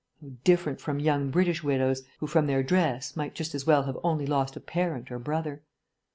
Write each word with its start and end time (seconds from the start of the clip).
How 0.19 0.29
different 0.43 0.81
from 0.81 0.99
young 0.99 1.29
British 1.29 1.63
widows, 1.63 2.01
who, 2.21 2.25
from 2.25 2.47
their 2.47 2.63
dress, 2.63 3.15
might 3.15 3.35
just 3.35 3.53
as 3.53 3.67
well 3.67 3.83
have 3.83 3.99
only 4.03 4.25
lost 4.25 4.55
a 4.55 4.59
parent 4.59 5.11
or 5.11 5.19
brother. 5.19 5.61